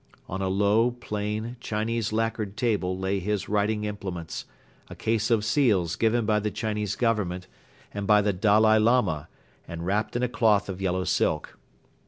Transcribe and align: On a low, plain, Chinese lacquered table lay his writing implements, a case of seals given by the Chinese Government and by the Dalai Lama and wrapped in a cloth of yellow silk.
On 0.27 0.41
a 0.41 0.47
low, 0.49 0.89
plain, 0.89 1.57
Chinese 1.59 2.11
lacquered 2.11 2.57
table 2.57 2.97
lay 2.97 3.19
his 3.19 3.47
writing 3.47 3.83
implements, 3.83 4.45
a 4.89 4.95
case 4.95 5.29
of 5.29 5.45
seals 5.45 5.95
given 5.95 6.25
by 6.25 6.39
the 6.39 6.49
Chinese 6.49 6.95
Government 6.95 7.45
and 7.93 8.07
by 8.07 8.19
the 8.23 8.33
Dalai 8.33 8.79
Lama 8.79 9.27
and 9.67 9.85
wrapped 9.85 10.15
in 10.15 10.23
a 10.23 10.27
cloth 10.27 10.69
of 10.69 10.81
yellow 10.81 11.03
silk. 11.03 11.55